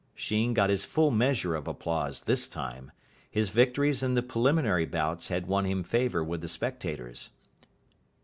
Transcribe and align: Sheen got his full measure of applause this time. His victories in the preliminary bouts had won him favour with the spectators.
Sheen 0.15 0.55
got 0.55 0.71
his 0.71 0.83
full 0.83 1.11
measure 1.11 1.53
of 1.53 1.67
applause 1.67 2.21
this 2.21 2.47
time. 2.47 2.91
His 3.29 3.51
victories 3.51 4.01
in 4.01 4.15
the 4.15 4.23
preliminary 4.23 4.87
bouts 4.87 5.27
had 5.27 5.45
won 5.45 5.65
him 5.65 5.83
favour 5.83 6.23
with 6.23 6.41
the 6.41 6.49
spectators. 6.49 7.29